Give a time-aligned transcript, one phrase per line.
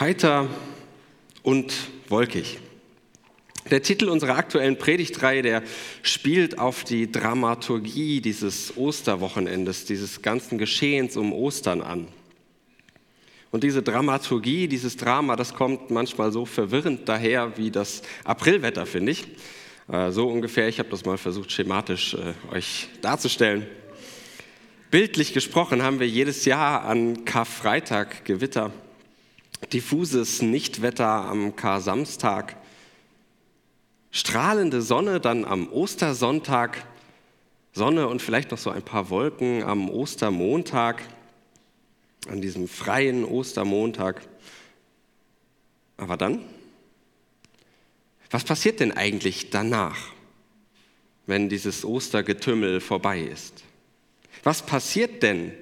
[0.00, 0.48] Heiter
[1.42, 1.74] und
[2.08, 2.60] wolkig.
[3.68, 5.64] Der Titel unserer aktuellen Predigtreihe, der
[6.02, 12.06] spielt auf die Dramaturgie dieses Osterwochenendes, dieses ganzen Geschehens um Ostern an.
[13.50, 19.10] Und diese Dramaturgie, dieses Drama, das kommt manchmal so verwirrend daher wie das Aprilwetter, finde
[19.10, 19.26] ich.
[19.90, 23.66] Äh, so ungefähr, ich habe das mal versucht schematisch äh, euch darzustellen.
[24.92, 28.72] Bildlich gesprochen haben wir jedes Jahr an Karfreitag Gewitter
[29.72, 32.56] diffuses Nichtwetter am Kar-Samstag,
[34.10, 36.84] strahlende Sonne dann am Ostersonntag,
[37.72, 41.02] Sonne und vielleicht noch so ein paar Wolken am Ostermontag,
[42.28, 44.22] an diesem freien Ostermontag.
[45.96, 46.44] Aber dann?
[48.30, 49.98] Was passiert denn eigentlich danach,
[51.26, 53.64] wenn dieses Ostergetümmel vorbei ist?
[54.42, 55.52] Was passiert denn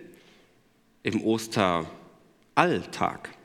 [1.02, 3.35] im Osteralltag?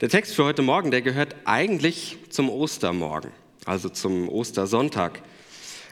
[0.00, 3.30] Der Text für heute Morgen, der gehört eigentlich zum Ostermorgen,
[3.64, 5.22] also zum Ostersonntag.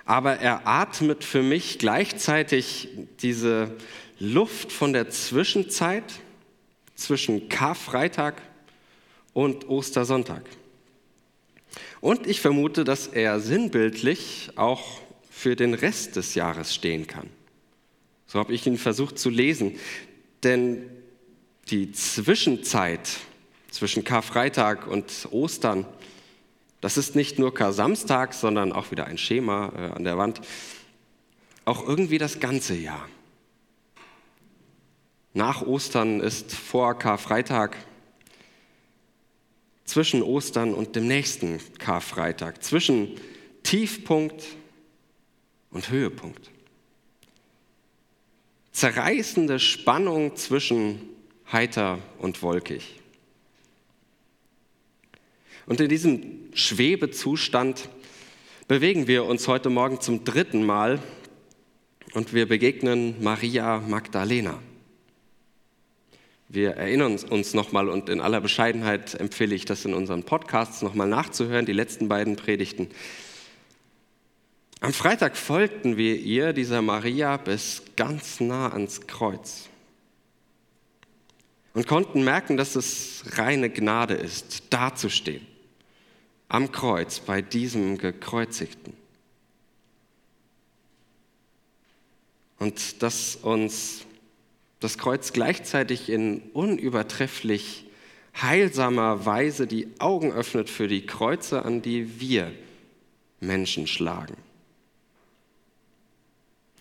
[0.04, 2.88] Aber er atmet für mich gleichzeitig
[3.22, 3.76] diese
[4.18, 6.04] Luft von der Zwischenzeit
[6.94, 8.42] zwischen Karfreitag
[9.32, 10.42] und Ostersonntag.
[12.00, 17.30] Und ich vermute, dass er sinnbildlich auch für den Rest des Jahres stehen kann.
[18.26, 19.78] So habe ich ihn versucht zu lesen.
[20.42, 20.82] Denn
[21.70, 23.08] die Zwischenzeit
[23.70, 25.86] zwischen Karfreitag und Ostern.
[26.80, 30.40] Das ist nicht nur Kar-Samstag, sondern auch wieder ein Schema äh, an der Wand.
[31.64, 33.08] Auch irgendwie das ganze Jahr.
[35.32, 37.76] Nach Ostern ist vor Karfreitag,
[39.84, 43.16] zwischen Ostern und dem nächsten Karfreitag, zwischen
[43.64, 44.44] Tiefpunkt
[45.70, 46.50] und Höhepunkt.
[48.72, 51.00] Zerreißende Spannung zwischen
[51.50, 52.99] heiter und wolkig.
[55.70, 57.88] Und in diesem Schwebezustand
[58.66, 60.98] bewegen wir uns heute Morgen zum dritten Mal
[62.12, 64.58] und wir begegnen Maria Magdalena.
[66.48, 71.06] Wir erinnern uns nochmal und in aller Bescheidenheit empfehle ich das in unseren Podcasts nochmal
[71.06, 72.88] nachzuhören, die letzten beiden Predigten.
[74.80, 79.68] Am Freitag folgten wir ihr, dieser Maria, bis ganz nah ans Kreuz
[81.74, 85.46] und konnten merken, dass es reine Gnade ist, dazustehen
[86.50, 88.92] am Kreuz bei diesem gekreuzigten.
[92.58, 94.04] Und dass uns
[94.80, 97.86] das Kreuz gleichzeitig in unübertrefflich
[98.40, 102.52] heilsamer Weise die Augen öffnet für die Kreuze, an die wir
[103.38, 104.36] Menschen schlagen.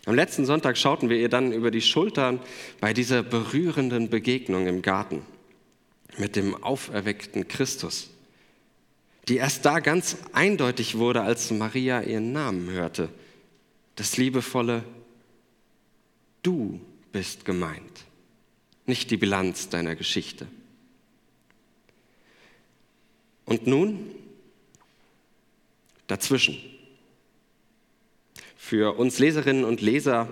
[0.06, 2.40] Am letzten Sonntag schauten wir ihr dann über die Schultern
[2.82, 5.22] bei dieser berührenden Begegnung im Garten
[6.18, 8.10] mit dem auferweckten Christus
[9.30, 13.10] die erst da ganz eindeutig wurde, als Maria ihren Namen hörte.
[13.96, 14.84] Das liebevolle
[16.42, 16.80] Du
[17.12, 18.06] bist gemeint,
[18.86, 20.48] nicht die Bilanz deiner Geschichte.
[23.46, 24.12] Und nun
[26.08, 26.58] dazwischen.
[28.56, 30.30] Für uns Leserinnen und Leser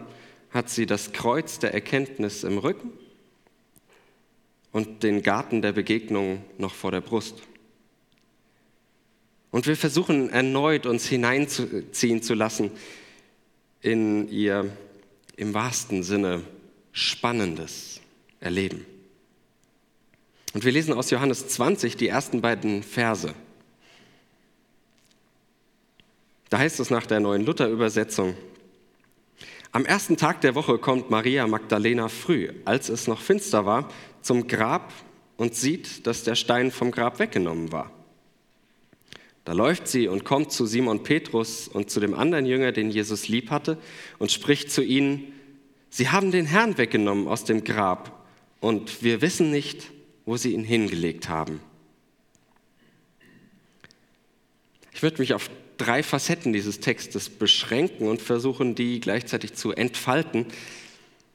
[0.52, 2.94] hat sie das Kreuz der Erkenntnis im Rücken
[4.72, 7.44] und den Garten der Begegnung noch vor der Brust.
[9.52, 12.72] Und wir versuchen erneut, uns hineinziehen zu lassen
[13.82, 14.72] in ihr
[15.36, 16.44] im wahrsten Sinne
[16.92, 18.02] spannendes
[18.40, 18.86] Erleben.
[20.54, 23.34] Und wir lesen aus Johannes 20 die ersten beiden Verse.
[26.50, 28.36] Da heißt es nach der neuen Luther-Übersetzung,
[29.72, 33.90] am ersten Tag der Woche kommt Maria Magdalena früh, als es noch finster war,
[34.22, 34.94] zum Grab
[35.36, 37.92] und sieht, dass der Stein vom Grab weggenommen war.
[39.48, 43.30] Da läuft sie und kommt zu Simon Petrus und zu dem anderen Jünger, den Jesus
[43.30, 43.78] lieb hatte,
[44.20, 45.32] und spricht zu ihnen,
[45.90, 48.28] Sie haben den Herrn weggenommen aus dem Grab
[48.60, 49.90] und wir wissen nicht,
[50.26, 51.62] wo sie ihn hingelegt haben.
[54.92, 60.46] Ich würde mich auf drei Facetten dieses Textes beschränken und versuchen, die gleichzeitig zu entfalten,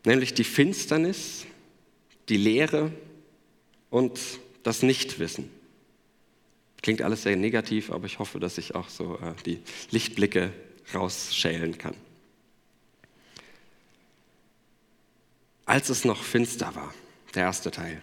[0.05, 1.47] nämlich die Finsternis,
[2.29, 2.93] die Leere
[3.89, 4.21] und
[4.65, 5.62] das Nichtwissen.
[6.83, 10.53] Klingt alles sehr negativ, aber ich hoffe, dass ich auch so äh, die Lichtblicke
[10.95, 11.95] rausschälen kann.
[15.65, 16.93] Als es noch finster war,
[17.35, 18.03] der erste Teil.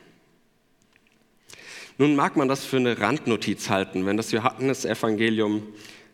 [1.98, 5.68] Nun mag man das für eine Randnotiz halten, wenn das Johannesevangelium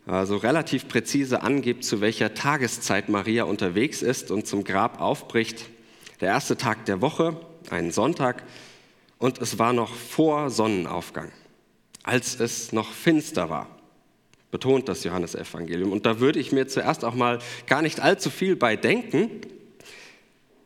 [0.07, 5.69] äh, so relativ präzise angibt, zu welcher Tageszeit Maria unterwegs ist und zum Grab aufbricht.
[6.21, 7.39] Der erste Tag der Woche,
[7.69, 8.43] ein Sonntag,
[9.19, 11.31] und es war noch vor Sonnenaufgang,
[12.05, 13.67] als es noch finster war,
[14.51, 15.91] betont das Johannesevangelium.
[15.91, 19.41] Und da würde ich mir zuerst auch mal gar nicht allzu viel bei denken,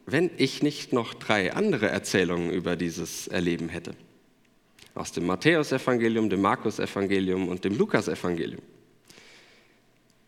[0.05, 3.95] wenn ich nicht noch drei andere Erzählungen über dieses Erleben hätte.
[4.95, 8.61] Aus dem Matthäusevangelium, dem Markusevangelium und dem Lukasevangelium.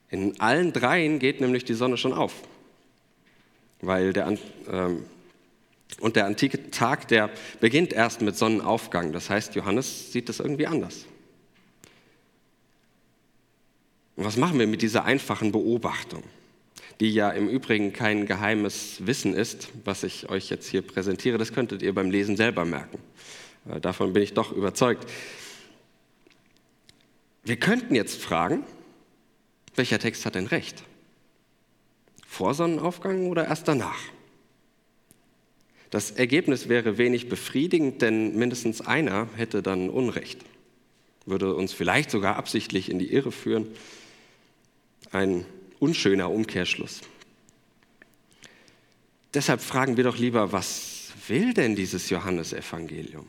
[0.09, 2.33] In allen dreien geht nämlich die Sonne schon auf,
[3.81, 4.37] weil der,
[4.71, 5.03] ähm,
[5.99, 7.29] und der antike Tag, der
[7.59, 9.11] beginnt erst mit Sonnenaufgang.
[9.11, 11.05] Das heißt, Johannes sieht das irgendwie anders.
[14.15, 16.23] Und was machen wir mit dieser einfachen Beobachtung,
[16.99, 21.37] die ja im Übrigen kein geheimes Wissen ist, was ich euch jetzt hier präsentiere?
[21.37, 22.99] Das könntet ihr beim Lesen selber merken.
[23.69, 25.09] Äh, davon bin ich doch überzeugt.
[27.43, 28.63] Wir könnten jetzt fragen,
[29.75, 30.83] welcher Text hat denn recht?
[32.27, 33.99] Vor Sonnenaufgang oder erst danach?
[35.91, 40.39] Das Ergebnis wäre wenig befriedigend, denn mindestens einer hätte dann Unrecht,
[41.25, 43.67] würde uns vielleicht sogar absichtlich in die Irre führen.
[45.11, 45.45] Ein
[45.79, 47.01] unschöner Umkehrschluss.
[49.33, 53.27] Deshalb fragen wir doch lieber, was will denn dieses Johannesevangelium?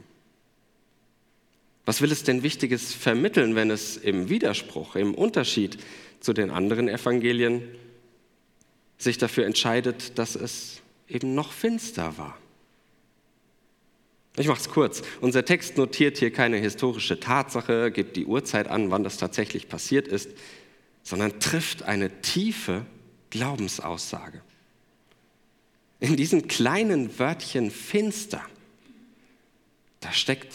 [1.84, 5.78] Was will es denn Wichtiges vermitteln, wenn es im Widerspruch, im Unterschied
[6.20, 7.62] zu den anderen Evangelien
[8.98, 12.38] sich dafür entscheidet, dass es eben noch finster war?
[14.36, 15.02] Ich mache es kurz.
[15.20, 20.08] Unser Text notiert hier keine historische Tatsache, gibt die Uhrzeit an, wann das tatsächlich passiert
[20.08, 20.30] ist,
[21.02, 22.86] sondern trifft eine tiefe
[23.30, 24.40] Glaubensaussage.
[26.00, 28.44] In diesem kleinen Wörtchen finster,
[30.00, 30.54] da steckt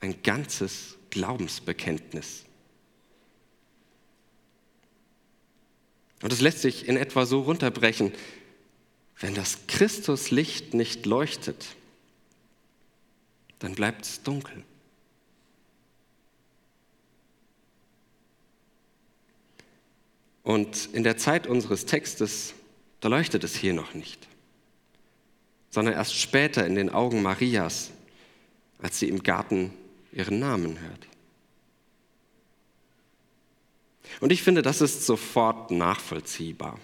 [0.00, 2.44] ein ganzes Glaubensbekenntnis.
[6.22, 8.12] Und es lässt sich in etwa so runterbrechen,
[9.20, 11.76] wenn das Christuslicht nicht leuchtet,
[13.60, 14.64] dann bleibt es dunkel.
[20.42, 22.54] Und in der Zeit unseres Textes,
[23.00, 24.26] da leuchtet es hier noch nicht,
[25.70, 27.90] sondern erst später in den Augen Marias,
[28.78, 29.72] als sie im Garten
[30.12, 31.06] ihren Namen hört.
[34.20, 36.78] Und ich finde, das ist sofort nachvollziehbar.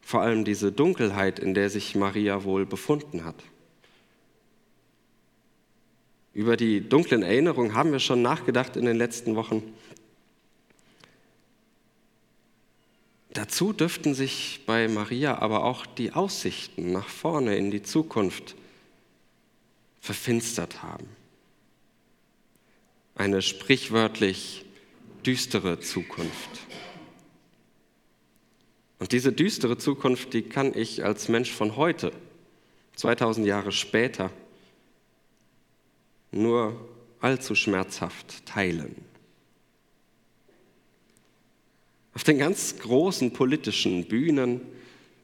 [0.00, 3.36] Vor allem diese Dunkelheit, in der sich Maria wohl befunden hat.
[6.34, 9.62] Über die dunklen Erinnerungen haben wir schon nachgedacht in den letzten Wochen.
[13.34, 18.54] Dazu dürften sich bei Maria aber auch die Aussichten nach vorne in die Zukunft
[20.00, 21.06] verfinstert haben.
[23.14, 24.64] Eine sprichwörtlich
[25.24, 26.60] düstere Zukunft.
[28.98, 32.12] Und diese düstere Zukunft, die kann ich als Mensch von heute,
[32.96, 34.30] 2000 Jahre später,
[36.32, 36.88] nur
[37.20, 38.96] allzu schmerzhaft teilen.
[42.14, 44.60] Auf den ganz großen politischen Bühnen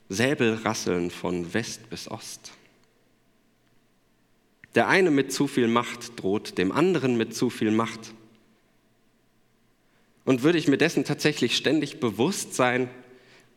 [0.08, 2.52] Säbelrasseln von West bis Ost.
[4.75, 8.14] Der eine mit zu viel Macht droht dem anderen mit zu viel Macht.
[10.25, 12.88] Und würde ich mir dessen tatsächlich ständig bewusst sein,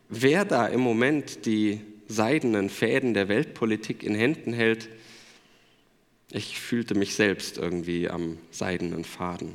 [0.08, 4.88] wer da im Moment die seidenen Fäden der Weltpolitik in Händen hält,
[6.32, 9.52] ich fühlte mich selbst irgendwie am seidenen Faden.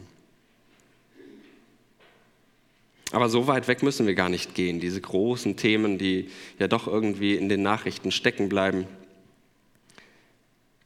[3.11, 6.29] Aber so weit weg müssen wir gar nicht gehen, diese großen Themen, die
[6.59, 8.85] ja doch irgendwie in den Nachrichten stecken bleiben.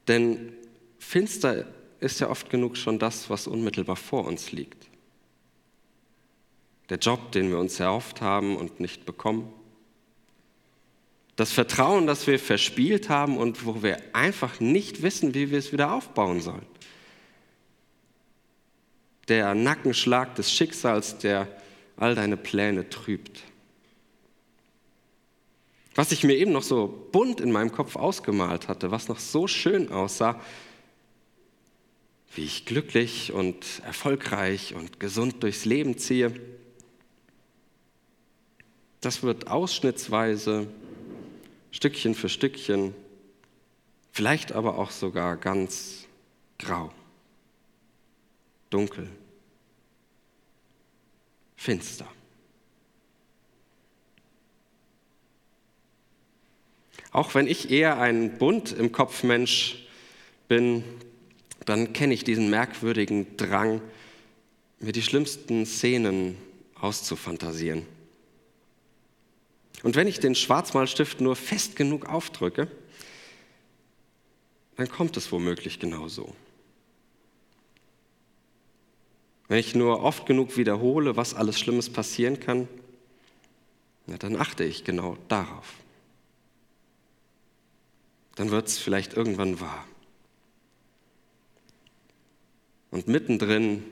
[0.08, 0.52] Denn
[0.98, 1.66] finster
[2.00, 4.86] ist ja oft genug schon das, was unmittelbar vor uns liegt.
[6.90, 9.52] Der Job, den wir uns erhofft haben und nicht bekommen
[11.36, 15.72] das Vertrauen, das wir verspielt haben und wo wir einfach nicht wissen, wie wir es
[15.72, 16.66] wieder aufbauen sollen.
[19.28, 21.48] Der Nackenschlag des Schicksals, der
[21.96, 23.42] all deine Pläne trübt.
[25.94, 29.46] Was ich mir eben noch so bunt in meinem Kopf ausgemalt hatte, was noch so
[29.46, 30.40] schön aussah,
[32.34, 36.32] wie ich glücklich und erfolgreich und gesund durchs Leben ziehe,
[39.02, 40.68] das wird ausschnittsweise
[41.72, 42.94] Stückchen für Stückchen,
[44.12, 46.06] vielleicht aber auch sogar ganz
[46.58, 46.92] grau,
[48.70, 49.08] dunkel,
[51.56, 52.06] finster.
[57.10, 59.86] Auch wenn ich eher ein bunt im Kopf Mensch
[60.48, 60.84] bin,
[61.66, 63.80] dann kenne ich diesen merkwürdigen Drang,
[64.78, 66.36] mir die schlimmsten Szenen
[66.74, 67.86] auszufantasieren.
[69.82, 72.68] Und wenn ich den Schwarzmalstift nur fest genug aufdrücke,
[74.76, 76.34] dann kommt es womöglich genau so.
[79.48, 82.68] Wenn ich nur oft genug wiederhole, was alles Schlimmes passieren kann,
[84.06, 85.74] ja, dann achte ich genau darauf.
[88.34, 89.86] Dann wird es vielleicht irgendwann wahr.
[92.90, 93.84] Und mittendrin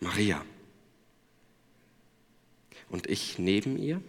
[0.00, 0.44] Maria.
[2.88, 4.00] Und ich neben ihr?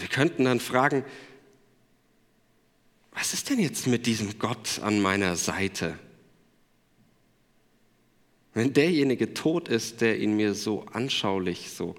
[0.00, 1.04] Wir könnten dann fragen,
[3.12, 5.98] was ist denn jetzt mit diesem Gott an meiner Seite?
[8.54, 11.94] Wenn derjenige tot ist, der ihn mir so anschaulich, so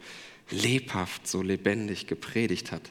[0.50, 2.90] lebhaft, so lebendig gepredigt hat.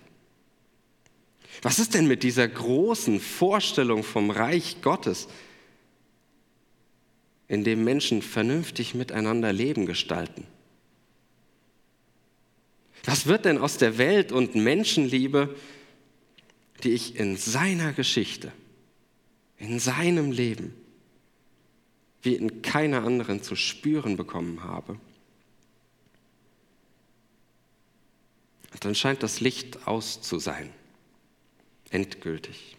[1.63, 5.29] Was ist denn mit dieser großen Vorstellung vom Reich Gottes,
[7.49, 10.47] in dem Menschen vernünftig miteinander Leben gestalten?
[13.05, 15.57] Was wird denn aus der Welt und Menschenliebe,
[16.83, 18.53] die ich in seiner Geschichte,
[19.59, 20.75] in seinem Leben,
[22.23, 24.99] wie in keiner anderen zu spüren bekommen habe?
[28.73, 30.71] Und dann scheint das Licht aus zu sein,
[31.91, 32.77] endgültig.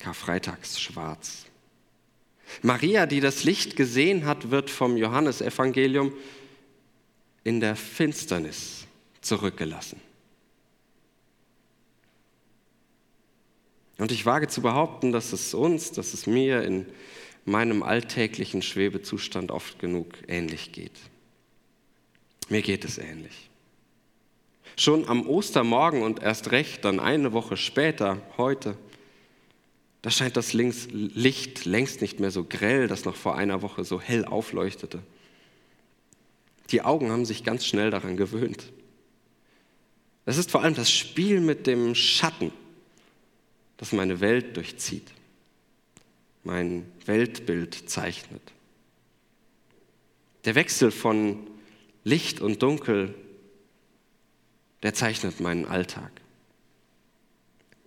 [0.00, 1.46] Karfreitags schwarz.
[2.60, 6.12] Maria, die das Licht gesehen hat, wird vom Johannesevangelium
[7.44, 8.86] in der Finsternis
[9.20, 10.00] zurückgelassen.
[13.98, 16.86] Und ich wage zu behaupten, dass es uns, dass es mir in
[17.44, 20.98] meinem alltäglichen Schwebezustand oft genug ähnlich geht.
[22.48, 23.50] Mir geht es ähnlich.
[24.76, 28.76] Schon am Ostermorgen und erst recht dann eine Woche später, heute,
[30.00, 34.00] da scheint das Licht längst nicht mehr so grell, das noch vor einer Woche so
[34.00, 35.00] hell aufleuchtete.
[36.70, 38.72] Die Augen haben sich ganz schnell daran gewöhnt.
[40.24, 42.52] Es ist vor allem das Spiel mit dem Schatten,
[43.76, 45.10] das meine Welt durchzieht,
[46.44, 48.42] mein Weltbild zeichnet.
[50.44, 51.46] Der Wechsel von
[52.04, 53.14] Licht und Dunkel,
[54.82, 56.10] der zeichnet meinen Alltag,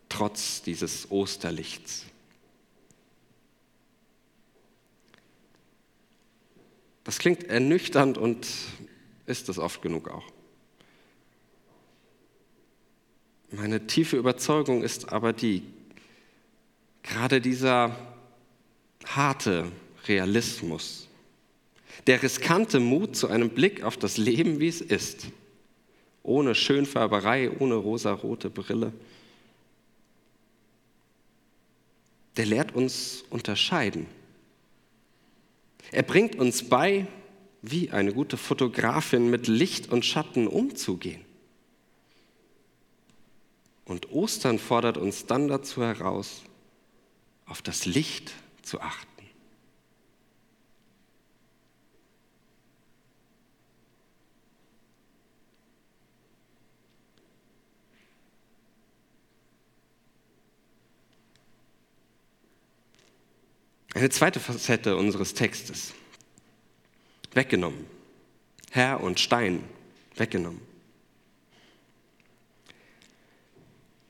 [0.10, 2.06] trotz dieses Osterlichts.
[7.16, 8.46] Das klingt ernüchternd und
[9.26, 10.26] ist es oft genug auch.
[13.52, 15.64] Meine tiefe Überzeugung ist aber die,
[17.04, 17.96] gerade dieser
[19.06, 19.72] harte
[20.10, 21.08] Realismus,
[22.06, 25.28] der riskante Mut zu einem Blick auf das Leben, wie es ist,
[26.22, 28.92] ohne Schönfärberei, ohne rosarote Brille,
[32.36, 34.06] der lehrt uns unterscheiden
[35.92, 37.08] er bringt uns bei,
[37.62, 41.24] wie eine gute Fotografin mit Licht und Schatten umzugehen.
[43.86, 46.44] Und Ostern fordert uns dann dazu heraus,
[47.46, 49.15] auf das Licht zu achten.
[63.96, 65.94] Eine zweite Facette unseres Textes.
[67.34, 67.86] Weggenommen.
[68.70, 69.64] Herr und Stein
[70.18, 70.60] weggenommen.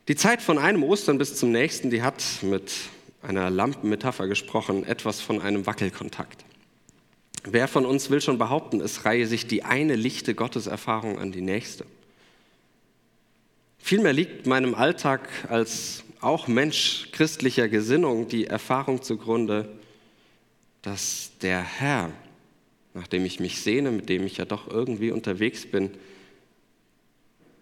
[0.07, 2.73] Die Zeit von einem Ostern bis zum nächsten, die hat mit
[3.21, 6.45] einer Lampenmetapher gesprochen, etwas von einem Wackelkontakt.
[7.43, 11.41] Wer von uns will schon behaupten, es reihe sich die eine lichte Gotteserfahrung an die
[11.41, 11.85] nächste?
[13.77, 19.69] Vielmehr liegt meinem Alltag als auch Mensch christlicher Gesinnung die Erfahrung zugrunde,
[20.81, 22.11] dass der Herr,
[22.95, 25.91] nach dem ich mich sehne, mit dem ich ja doch irgendwie unterwegs bin,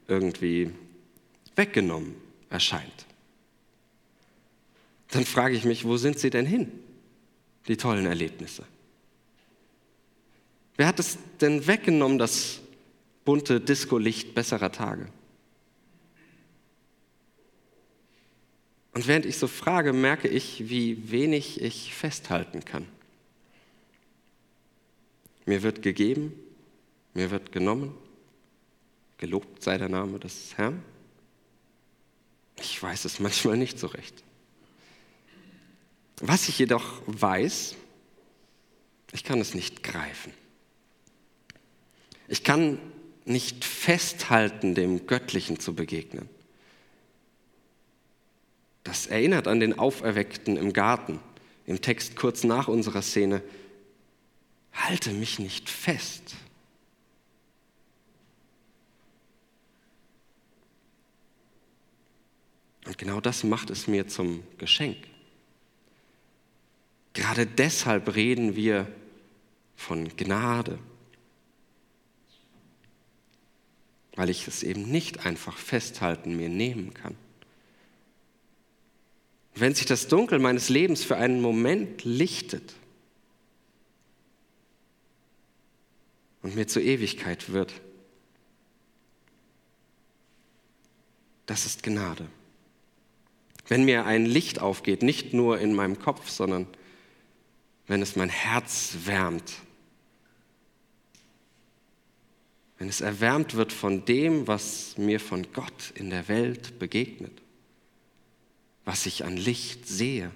[0.07, 0.71] irgendwie
[1.55, 2.15] weggenommen
[2.49, 3.05] erscheint.
[5.11, 6.71] Dann frage ich mich, wo sind sie denn hin,
[7.67, 8.63] die tollen Erlebnisse?
[10.77, 12.61] Wer hat es denn weggenommen, das
[13.25, 15.07] bunte Disco-Licht besserer Tage?
[18.93, 22.87] Und während ich so frage, merke ich, wie wenig ich festhalten kann.
[25.45, 26.33] Mir wird gegeben,
[27.13, 27.95] mir wird genommen,
[29.17, 30.83] gelobt sei der Name des Herrn.
[32.59, 34.23] Ich weiß es manchmal nicht so recht.
[36.21, 37.75] Was ich jedoch weiß,
[39.11, 40.33] ich kann es nicht greifen.
[42.27, 42.79] Ich kann
[43.25, 46.29] nicht festhalten, dem Göttlichen zu begegnen.
[48.83, 51.19] Das erinnert an den Auferweckten im Garten,
[51.65, 53.41] im Text kurz nach unserer Szene.
[54.73, 56.35] Halte mich nicht fest.
[62.85, 64.97] Und genau das macht es mir zum Geschenk.
[67.13, 68.87] Gerade deshalb reden wir
[69.75, 70.79] von Gnade,
[74.15, 77.15] weil ich es eben nicht einfach festhalten, mir nehmen kann.
[79.55, 82.73] Wenn sich das Dunkel meines Lebens für einen Moment lichtet
[86.41, 87.73] und mir zur Ewigkeit wird,
[91.45, 92.27] das ist Gnade.
[93.67, 96.67] Wenn mir ein Licht aufgeht, nicht nur in meinem Kopf, sondern
[97.85, 99.53] wenn es mein Herz wärmt,
[102.79, 107.42] wenn es erwärmt wird von dem, was mir von Gott in der Welt begegnet,
[108.85, 110.31] was ich an Licht sehe,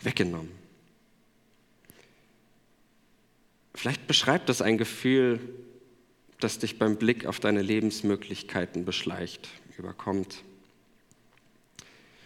[0.00, 0.50] weggenommen.
[3.74, 5.40] Vielleicht beschreibt das ein Gefühl,
[6.40, 9.48] das dich beim Blick auf deine Lebensmöglichkeiten beschleicht,
[9.78, 10.42] überkommt.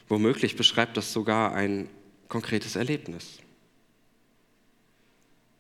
[0.09, 1.89] Womöglich beschreibt das sogar ein
[2.29, 3.39] konkretes Erlebnis.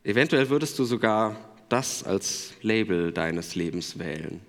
[0.04, 1.36] Eventuell würdest du sogar
[1.68, 4.40] das als Label deines Lebens wählen.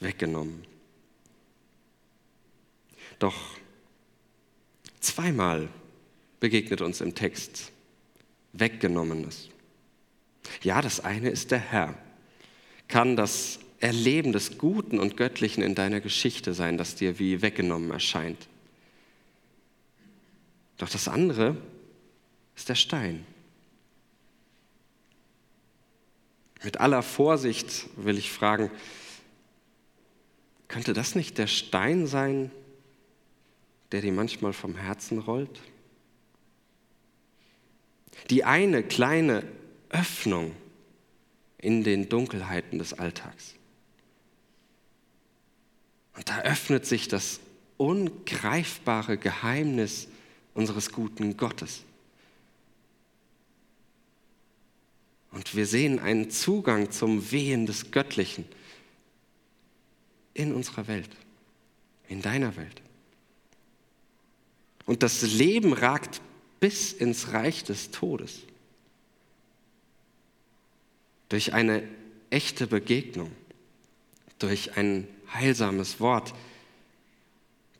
[0.00, 0.64] Weggenommen.
[3.18, 3.36] Doch
[5.00, 5.68] zweimal
[6.40, 7.72] begegnet uns im Text
[8.52, 9.48] Weggenommenes.
[10.62, 11.94] Ja, das eine ist der Herr,
[12.86, 17.90] kann das Erleben des Guten und Göttlichen in deiner Geschichte sein, das dir wie weggenommen
[17.90, 18.48] erscheint.
[20.78, 21.56] Doch das andere
[22.56, 23.24] ist der Stein.
[26.64, 28.70] Mit aller Vorsicht will ich fragen,
[30.68, 32.50] könnte das nicht der Stein sein,
[33.90, 35.60] der dir manchmal vom Herzen rollt?
[38.30, 39.44] Die eine kleine
[39.88, 40.54] Öffnung
[41.56, 43.54] in den Dunkelheiten des Alltags.
[46.14, 47.40] Und da öffnet sich das
[47.76, 50.08] ungreifbare Geheimnis
[50.52, 51.84] unseres guten Gottes.
[55.30, 58.44] Und wir sehen einen Zugang zum Wehen des Göttlichen
[60.38, 61.10] in unserer Welt,
[62.08, 62.80] in deiner Welt.
[64.86, 66.20] Und das Leben ragt
[66.60, 68.40] bis ins Reich des Todes.
[71.28, 71.82] Durch eine
[72.30, 73.32] echte Begegnung,
[74.38, 76.32] durch ein heilsames Wort,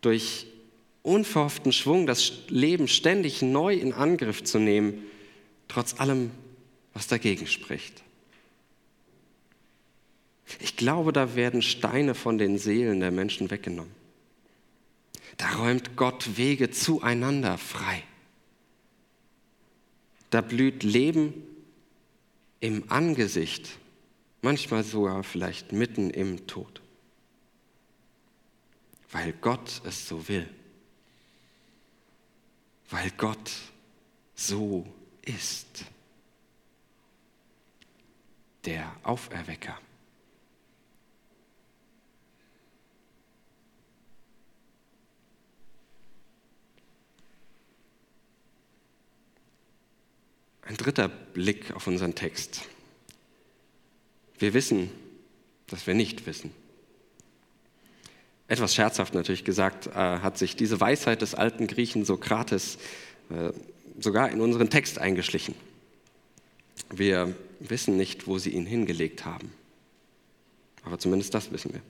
[0.00, 0.46] durch
[1.02, 5.04] unverhofften Schwung das Leben ständig neu in Angriff zu nehmen,
[5.68, 6.32] trotz allem,
[6.92, 8.02] was dagegen spricht.
[10.60, 13.92] Ich glaube, da werden Steine von den Seelen der Menschen weggenommen.
[15.36, 18.02] Da räumt Gott Wege zueinander frei.
[20.30, 21.32] Da blüht Leben
[22.60, 23.78] im Angesicht,
[24.42, 26.82] manchmal sogar vielleicht mitten im Tod
[29.10, 30.48] weil Gott es so will,
[32.90, 33.50] weil Gott
[34.34, 34.86] so
[35.22, 35.84] ist,
[38.64, 39.78] der Auferwecker.
[50.68, 52.62] Ein dritter Blick auf unseren Text.
[54.38, 54.90] Wir wissen,
[55.66, 56.52] dass wir nicht wissen
[58.48, 62.78] etwas scherzhaft natürlich gesagt, äh, hat sich diese Weisheit des alten Griechen Sokrates
[63.30, 63.52] äh,
[64.00, 65.54] sogar in unseren Text eingeschlichen.
[66.90, 69.52] Wir wissen nicht, wo sie ihn hingelegt haben.
[70.82, 71.82] Aber zumindest das wissen wir.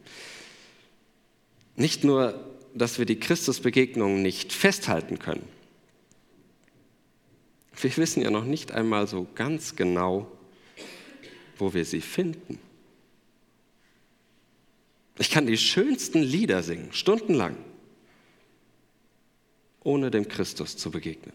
[1.76, 5.46] Nicht nur, dass wir die Christusbegegnung nicht festhalten können.
[7.80, 10.30] Wir wissen ja noch nicht einmal so ganz genau,
[11.56, 12.58] wo wir sie finden.
[15.18, 17.56] Ich kann die schönsten Lieder singen, stundenlang,
[19.82, 21.34] ohne dem Christus zu begegnen.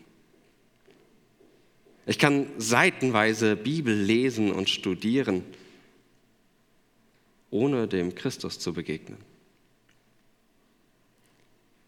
[2.05, 5.43] Ich kann seitenweise Bibel lesen und studieren,
[7.49, 9.17] ohne dem Christus zu begegnen.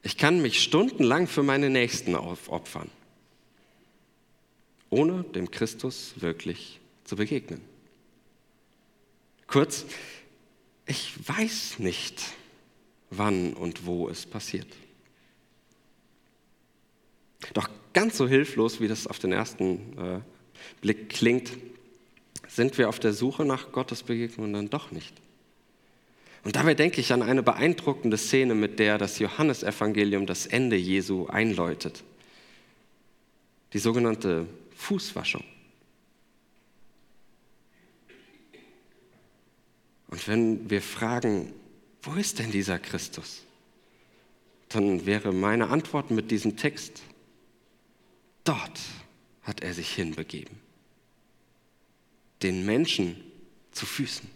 [0.04, 2.90] Ich kann mich stundenlang für meine Nächsten aufopfern,
[4.90, 7.62] ohne dem Christus wirklich zu begegnen.
[9.48, 9.86] Kurz,
[10.86, 12.22] ich weiß nicht,
[13.10, 14.68] wann und wo es passiert.
[17.54, 20.20] Doch ganz so hilflos, wie das auf den ersten äh,
[20.82, 21.52] Blick klingt,
[22.48, 25.14] sind wir auf der Suche nach Gottes Begegnung dann doch nicht.
[26.44, 31.26] Und dabei denke ich an eine beeindruckende Szene, mit der das Johannesevangelium das Ende Jesu
[31.26, 32.04] einläutet.
[33.74, 34.46] Die sogenannte
[34.76, 35.44] Fußwaschung.
[40.08, 41.54] Und wenn wir fragen,
[42.02, 43.44] wo ist denn dieser Christus?
[44.70, 47.02] Dann wäre meine Antwort mit diesem Text,
[48.44, 48.80] dort
[49.44, 50.58] hat er sich hinbegeben.
[52.42, 53.22] Den Menschen
[53.72, 54.30] zu Füßen.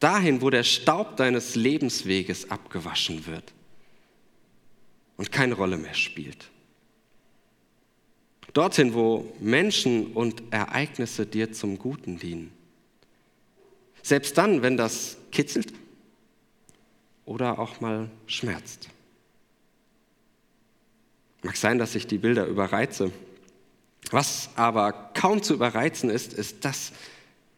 [0.00, 3.52] Dahin, wo der Staub deines Lebensweges abgewaschen wird
[5.16, 6.50] und keine Rolle mehr spielt.
[8.56, 12.50] Dorthin, wo Menschen und Ereignisse dir zum Guten dienen.
[14.02, 15.74] Selbst dann, wenn das kitzelt
[17.26, 18.88] oder auch mal schmerzt.
[21.42, 23.12] Mag sein, dass ich die Bilder überreize.
[24.10, 26.92] Was aber kaum zu überreizen ist, ist das,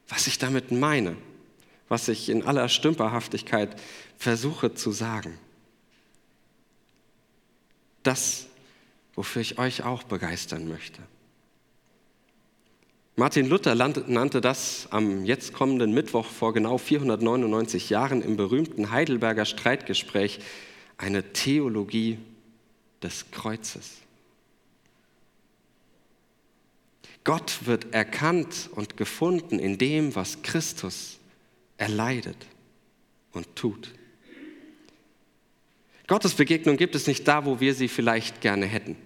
[0.09, 1.17] was ich damit meine,
[1.89, 3.81] was ich in aller Stümperhaftigkeit
[4.17, 5.39] versuche zu sagen.
[8.03, 8.48] Das,
[9.19, 11.03] wofür ich euch auch begeistern möchte.
[13.17, 19.45] Martin Luther nannte das am jetzt kommenden Mittwoch vor genau 499 Jahren im berühmten Heidelberger
[19.45, 20.39] Streitgespräch
[20.99, 22.19] eine Theologie
[23.03, 23.97] des Kreuzes.
[27.25, 31.19] Gott wird erkannt und gefunden in dem, was Christus
[31.77, 32.47] erleidet
[33.33, 33.93] und tut.
[36.07, 38.97] Gottes Begegnung gibt es nicht da, wo wir sie vielleicht gerne hätten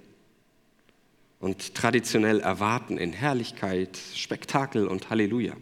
[1.43, 5.57] und traditionell erwarten in Herrlichkeit, Spektakel und Halleluja,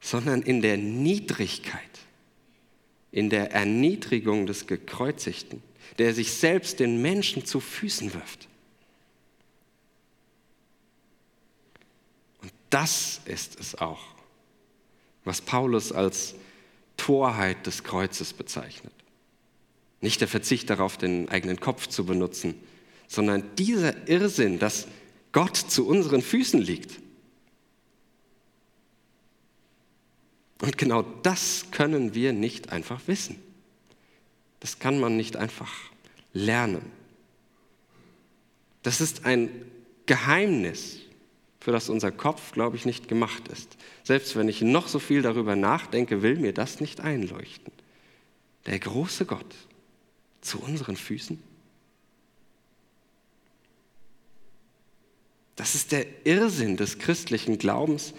[0.00, 1.80] sondern in der Niedrigkeit,
[3.12, 5.62] in der Erniedrigung des Gekreuzigten,
[5.98, 8.48] der sich selbst den Menschen zu Füßen wirft.
[12.40, 14.14] Und das ist es auch,
[15.24, 16.36] was Paulus als
[16.96, 18.94] Torheit des Kreuzes bezeichnet.
[20.00, 22.54] Nicht der Verzicht darauf, den eigenen Kopf zu benutzen,
[23.14, 24.86] sondern dieser Irrsinn, dass
[25.32, 27.00] Gott zu unseren Füßen liegt.
[30.60, 33.36] Und genau das können wir nicht einfach wissen.
[34.60, 35.72] Das kann man nicht einfach
[36.32, 36.90] lernen.
[38.82, 39.50] Das ist ein
[40.06, 41.00] Geheimnis,
[41.60, 43.76] für das unser Kopf, glaube ich, nicht gemacht ist.
[44.02, 47.72] Selbst wenn ich noch so viel darüber nachdenke, will mir das nicht einleuchten.
[48.66, 49.54] Der große Gott
[50.40, 51.53] zu unseren Füßen.
[55.56, 58.12] Das ist der Irrsinn des christlichen Glaubens,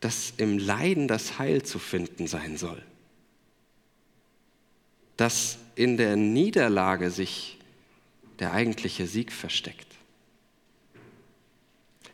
[0.00, 2.82] dass im Leiden das Heil zu finden sein soll.
[5.16, 7.58] Dass in der Niederlage sich
[8.40, 9.86] der eigentliche Sieg versteckt.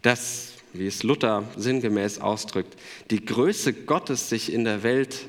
[0.03, 2.79] Dass, wie es Luther sinngemäß ausdrückt,
[3.11, 5.27] die Größe Gottes sich in der Welt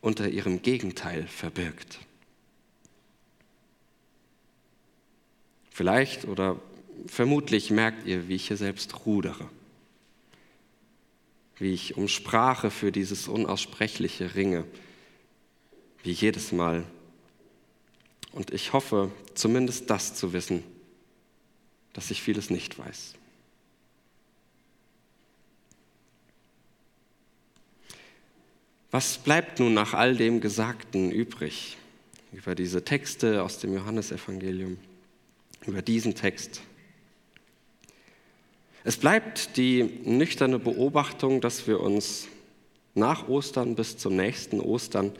[0.00, 1.98] unter ihrem Gegenteil verbirgt.
[5.72, 6.60] Vielleicht oder
[7.06, 9.48] vermutlich merkt ihr, wie ich hier selbst rudere,
[11.56, 14.64] wie ich um Sprache für dieses Unaussprechliche ringe,
[16.02, 16.84] wie jedes Mal.
[18.32, 20.62] Und ich hoffe zumindest das zu wissen,
[21.94, 23.14] dass ich vieles nicht weiß.
[28.90, 31.78] Was bleibt nun nach all dem Gesagten übrig
[32.30, 34.76] über diese Texte aus dem Johannesevangelium?
[35.66, 36.60] Über diesen Text.
[38.84, 42.28] Es bleibt die nüchterne Beobachtung, dass wir uns
[42.94, 45.12] nach Ostern bis zum nächsten Ostern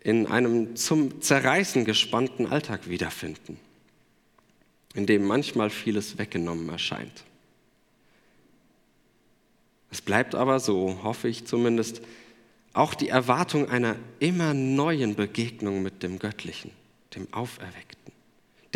[0.00, 3.58] in einem zum Zerreißen gespannten Alltag wiederfinden,
[4.94, 7.24] in dem manchmal vieles weggenommen erscheint.
[9.90, 12.02] Es bleibt aber, so hoffe ich zumindest,
[12.72, 16.70] auch die Erwartung einer immer neuen Begegnung mit dem Göttlichen,
[17.14, 18.15] dem Auferweckten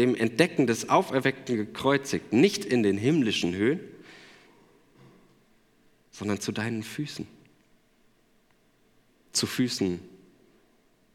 [0.01, 3.81] dem Entdecken des Auferweckten gekreuzigt, nicht in den himmlischen Höhen,
[6.11, 7.27] sondern zu deinen Füßen.
[9.33, 10.01] Zu Füßen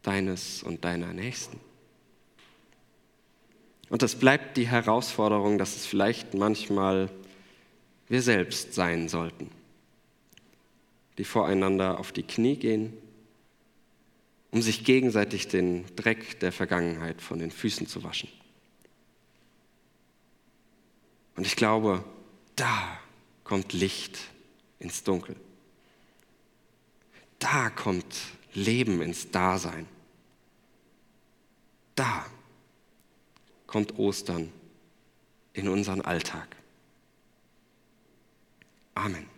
[0.03, 1.59] deines und deiner Nächsten.
[3.89, 7.09] Und es bleibt die Herausforderung, dass es vielleicht manchmal
[8.07, 9.49] wir selbst sein sollten,
[11.17, 12.93] die voreinander auf die Knie gehen,
[14.51, 18.29] um sich gegenseitig den Dreck der Vergangenheit von den Füßen zu waschen.
[21.35, 22.03] Und ich glaube,
[22.55, 22.99] da
[23.43, 24.17] kommt Licht
[24.79, 25.35] ins Dunkel.
[27.39, 28.15] Da kommt
[28.53, 29.87] Leben ins Dasein.
[31.95, 32.25] Da
[33.67, 34.51] kommt Ostern
[35.53, 36.55] in unseren Alltag.
[38.93, 39.34] Amen.